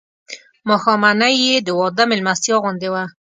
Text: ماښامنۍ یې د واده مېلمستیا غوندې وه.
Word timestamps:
ماښامنۍ 0.69 1.35
یې 1.45 1.55
د 1.67 1.69
واده 1.79 2.03
مېلمستیا 2.11 2.55
غوندې 2.61 2.89
وه. 2.93 3.03